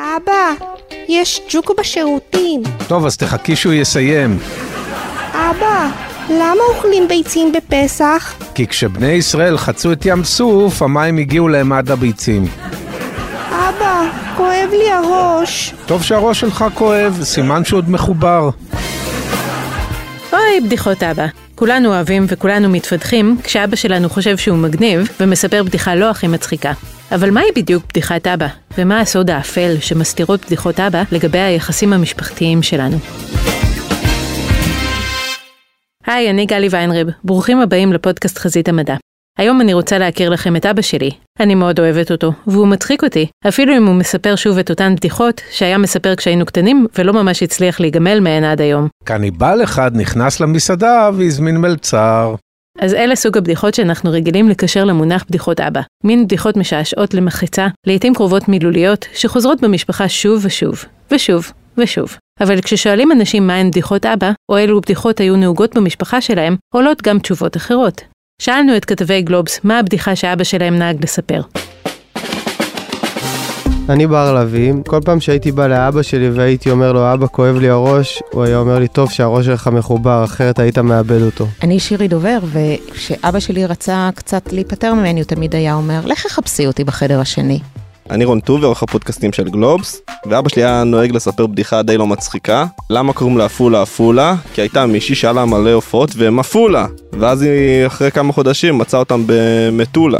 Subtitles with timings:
[0.00, 0.52] אבא,
[1.08, 2.62] יש ג'וק בשירותים.
[2.88, 4.38] טוב, אז תחכי שהוא יסיים.
[5.32, 5.90] אבא,
[6.30, 8.34] למה אוכלים ביצים בפסח?
[8.54, 12.46] כי כשבני ישראל חצו את ים סוף, המים הגיעו להם עד הביצים.
[13.48, 15.74] אבא, כואב לי הראש.
[15.86, 18.50] טוב שהראש שלך כואב, סימן שהוא עוד מחובר.
[20.32, 21.26] אוי, בדיחות אבא.
[21.54, 26.72] כולנו אוהבים וכולנו מתפתחים כשאבא שלנו חושב שהוא מגניב ומספר בדיחה לא הכי מצחיקה.
[27.14, 28.46] אבל מהי בדיוק בדיחת אבא?
[28.78, 32.96] ומה הסוד האפל שמסתירות בדיחות אבא לגבי היחסים המשפחתיים שלנו?
[36.06, 38.96] היי, אני גלי ויינרב, ברוכים הבאים לפודקאסט חזית המדע.
[39.38, 41.10] היום אני רוצה להכיר לכם את אבא שלי.
[41.40, 45.40] אני מאוד אוהבת אותו, והוא מצחיק אותי, אפילו אם הוא מספר שוב את אותן בדיחות
[45.50, 48.88] שהיה מספר כשהיינו קטנים, ולא ממש הצליח להיגמל מהן עד היום.
[49.04, 52.34] קניבל אחד נכנס למסעדה והזמין מלצר.
[52.80, 55.80] אז אלה סוג הבדיחות שאנחנו רגילים לקשר למונח בדיחות אבא.
[56.04, 62.16] מין בדיחות משעשעות למחיצה, לעתים קרובות מילוליות, שחוזרות במשפחה שוב ושוב, ושוב, ושוב.
[62.40, 67.18] אבל כששואלים אנשים מהן בדיחות אבא, או אילו בדיחות היו נהוגות במשפחה שלהם, עולות גם
[67.18, 68.02] תשובות אחרות.
[68.42, 71.40] שאלנו את כתבי גלובס מה הבדיחה שאבא שלהם נהג לספר.
[73.90, 77.68] אני בר לביא, כל פעם שהייתי בא לאבא שלי והייתי אומר לו, אבא, כואב לי
[77.68, 81.46] הראש, הוא היה אומר לי, טוב שהראש שלך מחובר, אחרת היית מאבד אותו.
[81.62, 86.66] אני שירי דובר, וכשאבא שלי רצה קצת להיפטר ממני, הוא תמיד היה אומר, לך חפשי
[86.66, 87.60] אותי בחדר השני.
[88.10, 92.06] אני רון טובי, עורך הפודקאסטים של גלובס, ואבא שלי היה נוהג לספר בדיחה די לא
[92.06, 92.66] מצחיקה.
[92.90, 94.34] למה קוראים לה עפולה עפולה?
[94.54, 96.86] כי הייתה מישהי שהיה לה מלא עופות והם עפולה.
[97.12, 100.18] ואז היא אחרי כמה חודשים מצאה אותם במטולה.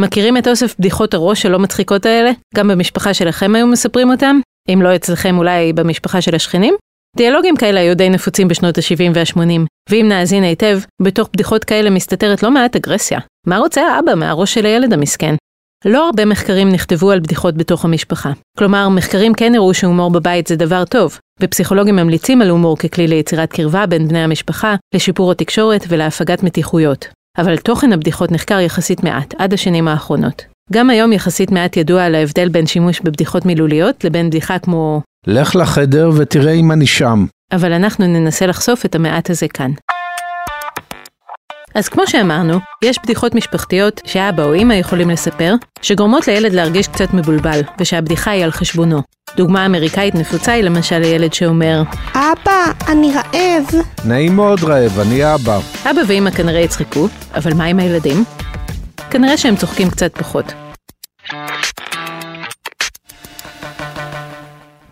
[0.00, 2.30] מכירים את אוסף בדיחות הראש הלא מצחיקות האלה?
[2.54, 4.40] גם במשפחה שלכם היו מספרים אותם?
[4.72, 6.74] אם לא אצלכם אולי במשפחה של השכנים?
[7.16, 12.42] דיאלוגים כאלה היו די נפוצים בשנות ה-70 וה-80, ואם נאזין היטב, בתוך בדיחות כאלה מסתתרת
[12.42, 13.18] לא מעט אגרסיה.
[13.46, 15.34] מה רוצה האבא מהראש של הילד המסכן?
[15.84, 18.32] לא הרבה מחקרים נכתבו על בדיחות בתוך המשפחה.
[18.58, 23.52] כלומר, מחקרים כן הראו שהומור בבית זה דבר טוב, ופסיכולוגים ממליצים על הומור ככלי ליצירת
[23.52, 27.08] קרבה בין בני המשפחה, לשיפור התקשורת ולהפגת מתיחויות.
[27.38, 30.44] אבל תוכן הבדיחות נחקר יחסית מעט, עד השנים האחרונות.
[30.72, 35.56] גם היום יחסית מעט ידוע על ההבדל בין שימוש בבדיחות מילוליות לבין בדיחה כמו לך
[35.56, 37.26] לחדר ותראה אם אני שם.
[37.52, 39.70] אבל אנחנו ננסה לחשוף את המעט הזה כאן.
[41.74, 47.14] אז כמו שאמרנו, יש בדיחות משפחתיות שאבא או אמא יכולים לספר, שגורמות לילד להרגיש קצת
[47.14, 49.02] מבולבל, ושהבדיחה היא על חשבונו.
[49.36, 51.82] דוגמה אמריקאית נפוצה היא למשל לילד שאומר,
[52.14, 53.66] אבא, אני רעב.
[54.04, 55.58] נעים מאוד רעב, אני אבא.
[55.90, 58.24] אבא ואמא כנראה יצחקו, אבל מה עם הילדים?
[59.10, 60.52] כנראה שהם צוחקים קצת פחות.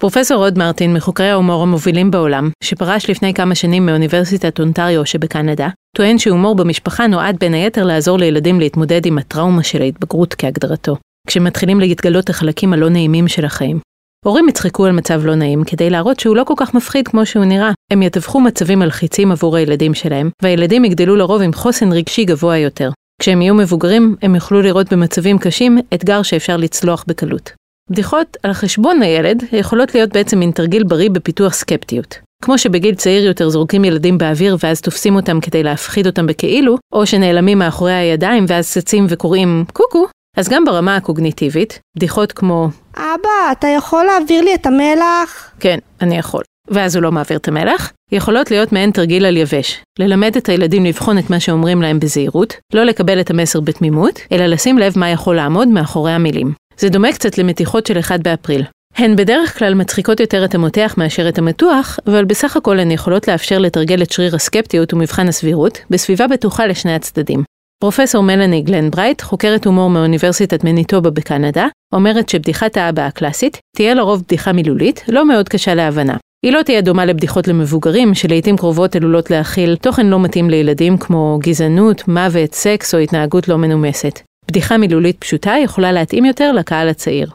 [0.01, 6.19] פרופסור רוד מרטין, מחוקרי ההומור המובילים בעולם, שפרש לפני כמה שנים מאוניברסיטת אונטריו שבקנדה, טוען
[6.19, 10.97] שהומור במשפחה נועד בין היתר לעזור לילדים להתמודד עם הטראומה של ההתבגרות כהגדרתו,
[11.29, 13.79] כשמתחילים להתגלות החלקים הלא נעימים של החיים.
[14.25, 17.45] הורים יצחקו על מצב לא נעים כדי להראות שהוא לא כל כך מפחיד כמו שהוא
[17.45, 17.71] נראה.
[17.93, 22.91] הם יתווכו מצבים מלחיצים עבור הילדים שלהם, והילדים יגדלו לרוב עם חוסן רגשי גבוה יותר.
[23.23, 27.60] כשהם יהיו מבוגרים, הם יוכלו לראות במצבים קשים אתגר שאפשר לצלוח בקלות.
[27.91, 32.19] בדיחות על חשבון הילד יכולות להיות בעצם מין תרגיל בריא בפיתוח סקפטיות.
[32.43, 37.07] כמו שבגיל צעיר יותר זורקים ילדים באוויר ואז תופסים אותם כדי להפחיד אותם בכאילו, או
[37.07, 40.07] שנעלמים מאחורי הידיים ואז צצים וקוראים קוקו,
[40.37, 45.51] אז גם ברמה הקוגניטיבית, בדיחות כמו אבא, אתה יכול להעביר לי את המלח?
[45.61, 46.43] כן, אני יכול.
[46.69, 49.83] ואז הוא לא מעביר את המלח, יכולות להיות מעין תרגיל על יבש.
[49.99, 54.47] ללמד את הילדים לבחון את מה שאומרים להם בזהירות, לא לקבל את המסר בתמימות, אלא
[54.47, 56.53] לשים לב מה יכול לעמוד מאחורי המילים.
[56.81, 58.63] זה דומה קצת למתיחות של 1 באפריל.
[58.97, 63.29] הן בדרך כלל מצחיקות יותר את המותח מאשר את המתוח, אבל בסך הכל הן יכולות
[63.29, 67.43] לאפשר לתרגל את שריר הסקפטיות ומבחן הסבירות, בסביבה בטוחה לשני הצדדים.
[67.81, 74.23] פרופסור מלאני גלן ברייט, חוקרת הומור מאוניברסיטת מניטובה בקנדה, אומרת שבדיחת האבא הקלאסית תהיה לרוב
[74.23, 76.17] בדיחה מילולית, לא מאוד קשה להבנה.
[76.45, 81.39] היא לא תהיה דומה לבדיחות למבוגרים, שלעיתים קרובות עלולות להכיל תוכן לא מתאים לילדים כמו
[81.43, 84.21] גזענות, מוות, סקס או התנהגות לא מנומסת.
[84.51, 87.31] בדיחה מילולית פשוטה יכולה להתאים יותר לקהל הצעיר.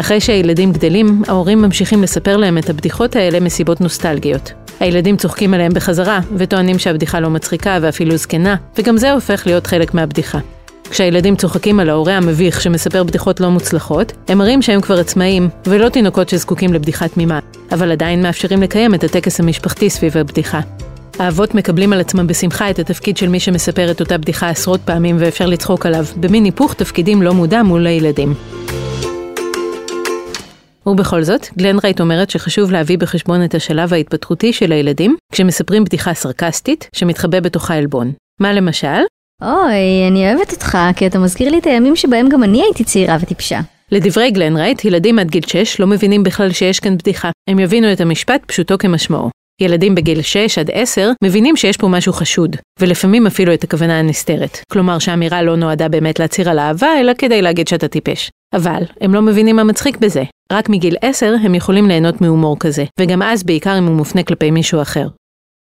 [0.00, 4.52] אחרי שהילדים גדלים, ההורים ממשיכים לספר להם את הבדיחות האלה מסיבות נוסטלגיות.
[4.80, 9.94] הילדים צוחקים עליהם בחזרה, וטוענים שהבדיחה לא מצחיקה ואפילו זקנה, וגם זה הופך להיות חלק
[9.94, 10.38] מהבדיחה.
[10.90, 15.88] כשהילדים צוחקים על ההורה המביך שמספר בדיחות לא מוצלחות, הם מראים שהם כבר עצמאים, ולא
[15.88, 17.38] תינוקות שזקוקים לבדיחה תמימה,
[17.72, 20.60] אבל עדיין מאפשרים לקיים את הטקס המשפחתי סביב הבדיחה.
[21.18, 25.16] האבות מקבלים על עצמם בשמחה את התפקיד של מי שמספר את אותה בדיחה עשרות פעמים
[25.18, 28.34] ואפשר לצחוק עליו, במין היפוך תפקידים לא מודע מול הילדים.
[30.86, 36.14] ובכל זאת, גלן רייט אומרת שחשוב להביא בחשבון את השלב ההתפתחותי של הילדים כשמספרים בדיחה
[36.14, 38.12] סרקסטית שמתחבא בתוכה עלבון.
[38.40, 39.00] מה למשל?
[39.42, 43.16] אוי, אני אוהבת אותך, כי אתה מזכיר לי את הימים שבהם גם אני הייתי צעירה
[43.20, 43.60] וטיפשה.
[43.92, 47.30] לדברי גלן רייט, ילדים עד גיל 6 לא מבינים בכלל שיש כאן בדיחה.
[47.50, 49.43] הם יבינו את המשפט פשוטו כמשמעו.
[49.62, 54.58] ילדים בגיל 6 עד 10 מבינים שיש פה משהו חשוד, ולפעמים אפילו את הכוונה הנסתרת.
[54.72, 58.30] כלומר שהאמירה לא נועדה באמת להצהיר על אהבה, אלא כדי להגיד שאתה טיפש.
[58.54, 60.22] אבל, הם לא מבינים מה מצחיק בזה.
[60.52, 64.50] רק מגיל 10 הם יכולים ליהנות מהומור כזה, וגם אז בעיקר אם הוא מופנה כלפי
[64.50, 65.08] מישהו אחר.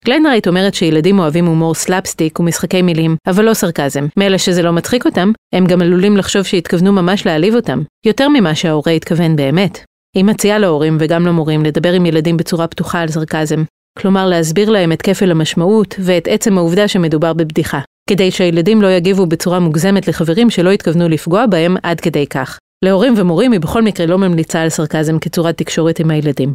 [0.06, 4.08] גלנרייט אומרת שילדים אוהבים הומור slapstick ומשחקי מילים, אבל לא סרקזם.
[4.18, 8.56] מילא שזה לא מצחיק אותם, הם גם עלולים לחשוב שהתכוונו ממש להעליב אותם, יותר ממה
[8.56, 9.84] שההורה התכוון באמת.
[10.16, 13.64] היא מציעה להורים וגם למורים לדבר עם ילדים בצורה פתוחה על סרקזם.
[14.00, 17.80] כלומר להסביר להם את כפל המשמעות ואת עצם העובדה שמדובר בבדיחה,
[18.10, 22.60] כדי שהילדים לא יגיבו בצורה מוגזמת לחברים שלא התכוונו לפגוע בהם עד כדי כך.
[22.86, 26.54] להורים ומורים היא בכל מקרה לא ממליצה על סרקזם כצורת תקשורת עם הילדים.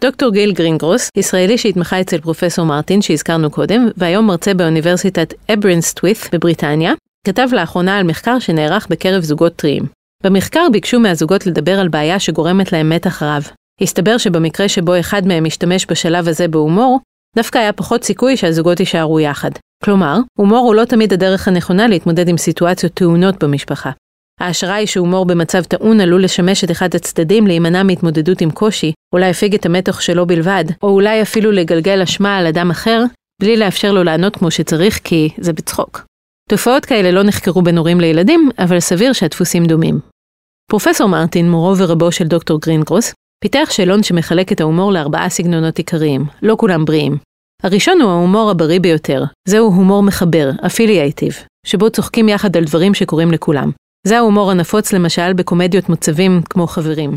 [0.00, 6.92] דוקטור גיל גרינגרוס, ישראלי שהתמחה אצל פרופסור מרטין שהזכרנו קודם, והיום מרצה באוניברסיטת אברינסטווית' בבריטניה,
[7.26, 9.82] כתב לאחרונה על מחקר שנערך בקרב זוגות טריים.
[10.24, 13.50] במחקר ביקשו מהזוגות לדבר על בעיה שגורמת להם מתח רב.
[13.80, 17.00] הסתבר שבמקרה שבו אחד מהם משתמש בשלב הזה בהומור,
[17.36, 19.50] דווקא היה פחות סיכוי שהזוגות יישארו יחד.
[19.84, 23.90] כלומר, הומור הוא לא תמיד הדרך הנכונה להתמודד עם סיטואציות טעונות במשפחה.
[24.40, 29.18] ההשערה היא שהומור במצב טעון עלול לשמש את אחד הצדדים להימנע מהתמודדות עם קושי, או
[29.18, 33.04] להפיג את המתח שלו בלבד, או אולי אפילו לגלגל אשמה על אדם אחר,
[33.42, 36.04] בלי לאפשר לו לענות כמו שצריך כי זה בצחוק.
[36.48, 40.00] תופעות כאלה לא נחקרו בין הורים לילדים, אבל סביר שהדפוסים דומים.
[40.70, 43.12] פרופסור מרטין, מורו ורבו של דוקטור גרינגרוס,
[43.42, 47.16] פיתח שאלון שמחלק את ההומור לארבעה סגנונות עיקריים, לא כולם בריאים.
[47.62, 51.34] הראשון הוא ההומור הבריא ביותר, זהו הומור מחבר, אפילייטיב,
[51.66, 53.70] שבו צוחקים יחד על דברים שקורים לכולם.
[54.06, 57.10] זה ההומור הנפוץ למשל בקומדיות מוצבים כמו חברים.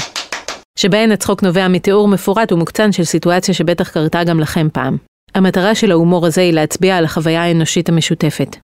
[0.79, 4.97] שבהן הצחוק נובע מתיאור מפורט ומוקצן של סיטואציה שבטח קרתה גם לכם פעם.
[5.35, 8.55] המטרה של ההומור הזה היא להצביע על החוויה האנושית המשותפת.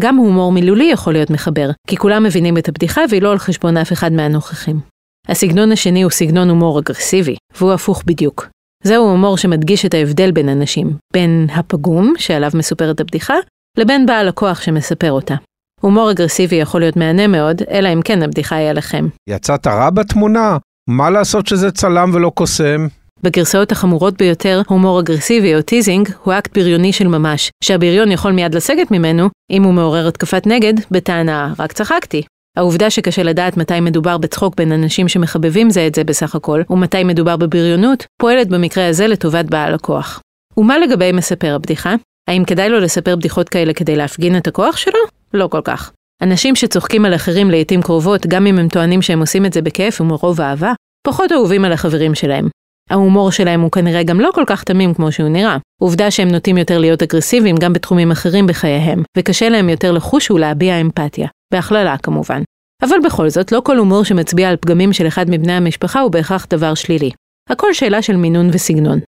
[0.00, 3.76] גם הומור מילולי יכול להיות מחבר, כי כולם מבינים את הבדיחה והיא לא על חשבון
[3.76, 4.99] אף אחד מהנוכחים.
[5.28, 8.48] הסגנון השני הוא סגנון הומור אגרסיבי, והוא הפוך בדיוק.
[8.84, 13.34] זהו הומור שמדגיש את ההבדל בין אנשים, בין הפגום, שעליו מסופרת הבדיחה,
[13.78, 15.34] לבין בעל הכוח שמספר אותה.
[15.80, 19.08] הומור אגרסיבי יכול להיות מהנה מאוד, אלא אם כן הבדיחה היא עליכם.
[19.28, 20.56] יצאת רע בתמונה?
[20.88, 22.86] מה לעשות שזה צלם ולא קוסם?
[23.22, 28.54] בגרסאות החמורות ביותר, הומור אגרסיבי או teasing הוא אקט בריוני של ממש, שהבריון יכול מיד
[28.54, 32.22] לסגת ממנו, אם הוא מעורר התקפת נגד, בטענה רק צחקתי.
[32.56, 37.04] העובדה שקשה לדעת מתי מדובר בצחוק בין אנשים שמחבבים זה את זה בסך הכל, ומתי
[37.04, 40.20] מדובר בבריונות, פועלת במקרה הזה לטובת בעל הכוח.
[40.56, 41.94] ומה לגבי מספר הבדיחה?
[42.28, 44.98] האם כדאי לו לספר בדיחות כאלה כדי להפגין את הכוח שלו?
[45.34, 45.92] לא כל כך.
[46.22, 50.00] אנשים שצוחקים על אחרים לעיתים קרובות, גם אם הם טוענים שהם עושים את זה בכיף
[50.00, 50.72] ומרוב אהבה,
[51.06, 52.48] פחות אהובים על החברים שלהם.
[52.90, 55.56] ההומור שלהם הוא כנראה גם לא כל כך תמים כמו שהוא נראה.
[55.80, 60.80] עובדה שהם נוטים יותר להיות אגרסיביים גם בתחומים אחרים בחייהם, וקשה להם יותר לחוש ולהביע
[60.80, 61.28] אמפתיה.
[61.52, 62.42] בהכללה כמובן.
[62.82, 66.46] אבל בכל זאת, לא כל הומור שמצביע על פגמים של אחד מבני המשפחה הוא בהכרח
[66.50, 67.10] דבר שלילי.
[67.50, 69.00] הכל שאלה של מינון וסגנון.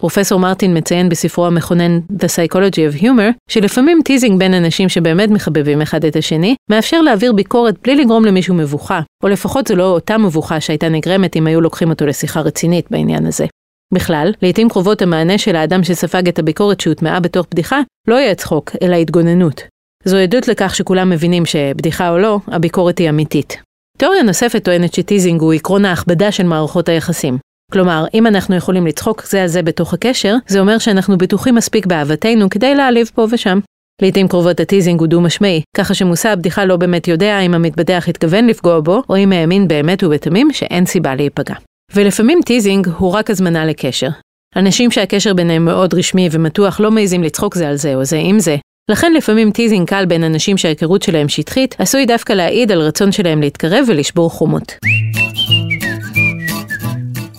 [0.00, 5.82] פרופסור מרטין מציין בספרו המכונן The Psychology of Humor, שלפעמים teasing בין אנשים שבאמת מחבבים
[5.82, 10.18] אחד את השני, מאפשר להעביר ביקורת בלי לגרום למישהו מבוכה, או לפחות זו לא אותה
[10.18, 13.46] מבוכה שהייתה נגרמת אם היו לוקחים אותו לשיחה רצינית בעניין הזה.
[13.94, 18.70] בכלל, לעיתים קרובות המענה של האדם שספג את הביקורת שהוטמעה בתוך בדיחה, לא יהיה צחוק,
[18.82, 19.62] אלא התגוננות.
[20.08, 23.56] זו עדות לכך שכולם מבינים שבדיחה או לא, הביקורת היא אמיתית.
[23.98, 27.38] תיאוריה נוספת טוענת ש teasing הוא עקרון ההכבדה של מערכות היחסים.
[27.72, 31.86] כלומר, אם אנחנו יכולים לצחוק זה על זה בתוך הקשר, זה אומר שאנחנו בטוחים מספיק
[31.86, 33.58] באהבתנו כדי להעליב פה ושם.
[34.02, 38.46] לעיתים קרובות ה teasing הוא דו-משמעי, ככה שמושא הבדיחה לא באמת יודע אם המתבדח התכוון
[38.46, 41.54] לפגוע בו, או אם האמין באמת ובתמים שאין סיבה להיפגע.
[41.94, 44.08] ולפעמים teasing הוא רק הזמנה לקשר.
[44.56, 48.38] אנשים שהקשר ביניהם מאוד רשמי ומתוח לא מעזים לצחוק זה על זה או זה עם
[48.38, 48.56] זה.
[48.90, 53.40] לכן לפעמים teasing קל בין אנשים שההיכרות שלהם שטחית, עשוי דווקא להעיד על רצון שלהם
[53.40, 54.72] להתקרב ולשבור חומות.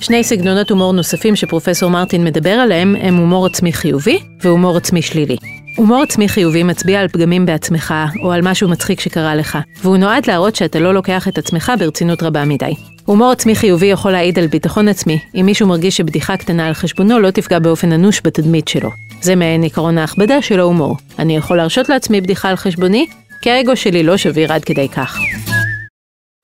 [0.01, 5.37] שני סגנונות הומור נוספים שפרופסור מרטין מדבר עליהם הם הומור עצמי חיובי והומור עצמי שלילי.
[5.77, 10.27] הומור עצמי חיובי מצביע על פגמים בעצמך או על משהו מצחיק שקרה לך, והוא נועד
[10.27, 12.73] להראות שאתה לא לוקח את עצמך ברצינות רבה מדי.
[13.05, 17.19] הומור עצמי חיובי יכול להעיד על ביטחון עצמי, אם מישהו מרגיש שבדיחה קטנה על חשבונו
[17.19, 18.89] לא תפגע באופן אנוש בתדמית שלו.
[19.21, 20.95] זה מעין עקרון ההכבדה של ההומור.
[21.19, 23.05] אני יכול להרשות לעצמי בדיחה על חשבוני,
[23.41, 25.19] כי האגו שלי לא שביר עד כדי כך.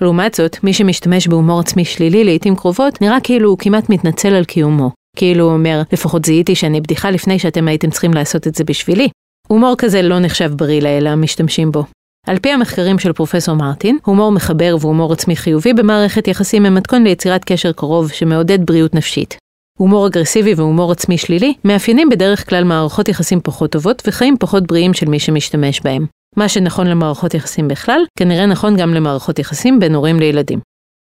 [0.02, 4.46] לעומת זאת, מי שמשתמש בהומור עצמי שלילי לעיתים קרובות, נראה כאילו הוא כמעט מתנצל על
[4.46, 4.92] קיומו.
[5.18, 9.10] כאילו הוא אומר, לפחות זיהיתי שאני בדיחה לפני שאתם הייתם צריכים לעשות את זה בשבילי.
[9.48, 11.84] הומור כזה לא נחשב בריא לאלה המשתמשים בו.
[12.28, 17.04] על פי המחקרים של פרופסור מרטין, הומור מחבר והומור עצמי חיובי במערכת יחסים הם מתכון
[17.04, 19.43] ליצירת קשר קרוב שמעודד בריאות נפשית.
[19.80, 24.94] הומור אגרסיבי והומור עצמי שלילי מאפיינים בדרך כלל מערכות יחסים פחות טובות וחיים פחות בריאים
[24.94, 26.06] של מי שמשתמש בהם.
[26.36, 30.60] מה שנכון למערכות יחסים בכלל, כנראה נכון גם למערכות יחסים בין הורים לילדים.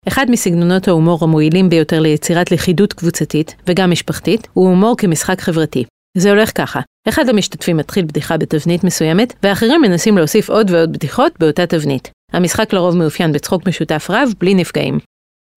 [0.09, 5.85] אחד מסגנונות ההומור המועילים ביותר ליצירת לכידות קבוצתית, וגם משפחתית, הוא הומור כמשחק חברתי.
[6.19, 11.33] זה הולך ככה, אחד המשתתפים מתחיל בדיחה בתבנית מסוימת, ואחרים מנסים להוסיף עוד ועוד בדיחות
[11.40, 12.11] באותה תבנית.
[12.33, 14.99] המשחק לרוב מאופיין בצחוק משותף רב, בלי נפגעים.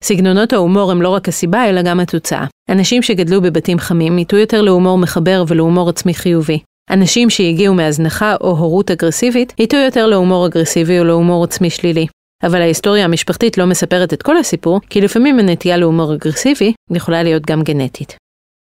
[0.04, 2.44] סגנונות ההומור הם לא רק הסיבה, אלא גם התוצאה.
[2.70, 6.58] אנשים שגדלו בבתים חמים ייטו יותר להומור מחבר ולהומור עצמי חיובי.
[6.90, 12.06] אנשים שהגיעו מהזנחה או הורות אגרסיבית, ייטו יותר להומור אגרסיבי או להומור עצמי שלילי.
[12.42, 17.46] אבל ההיסטוריה המשפחתית לא מספרת את כל הסיפור, כי לפעמים הנטייה להומור אגרסיבי יכולה להיות
[17.46, 18.16] גם גנטית.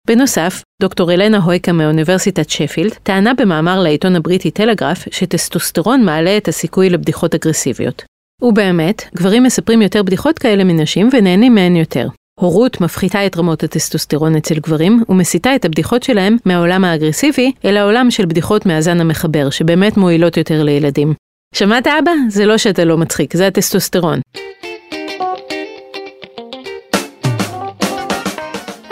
[0.06, 6.90] בנוסף, דוקטור אלנה הויקה מאוניברסיטת שפילד טענה במאמר לעיתון הבריטי טלגרף שטסטוסטרון מעלה את הסיכוי
[6.90, 8.04] לבדיחות אגרסיביות.
[8.43, 12.09] ובאמת, גברים מספרים יותר בדיחות כאלה מנשים ונהנים מהן יותר.
[12.40, 18.11] הורות מפחיתה את רמות הטסטוסטרון אצל גברים ומסיטה את הבדיחות שלהם מהעולם האגרסיבי אל העולם
[18.11, 21.14] של בדיחות מהזן המחבר, שבאמת מועילות יותר לילדים.
[21.55, 22.12] שמעת אבא?
[22.28, 24.21] זה לא שאתה לא מצחיק, זה הטסטוסטרון.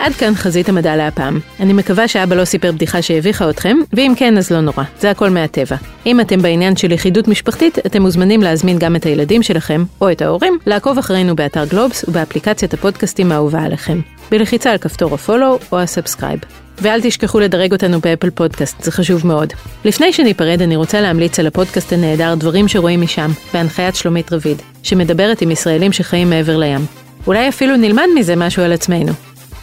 [0.05, 1.39] עד כאן חזית המדע להפעם.
[1.59, 5.29] אני מקווה שאבא לא סיפר בדיחה שהביכה אתכם, ואם כן אז לא נורא, זה הכל
[5.29, 5.75] מהטבע.
[6.05, 10.21] אם אתם בעניין של לכידות משפחתית, אתם מוזמנים להזמין גם את הילדים שלכם, או את
[10.21, 13.99] ההורים, לעקוב אחרינו באתר גלובס ובאפליקציית הפודקאסטים האהובה עליכם.
[14.31, 16.39] בלחיצה על כפתור ה follow או ה subscribe.
[16.81, 19.53] ואל תשכחו לדרג אותנו באפל פודקאסט, זה חשוב מאוד.
[19.85, 25.41] לפני שניפרד, אני רוצה להמליץ על הפודקאסט הנהדר דברים שרואים משם, בהנחיית שלומית רביד, שמדברת
[25.41, 26.85] עם ישראלים שחיים מעבר לים.
[27.27, 29.11] אולי אפילו נלמד מזה משהו על עצמנו.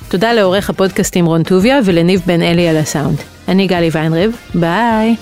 [0.08, 3.18] תודה לעורך הפודקאסטים רון טוביה ולניב בן אלי על הסאונד.
[3.48, 5.16] אני גלי ויינריב, ביי.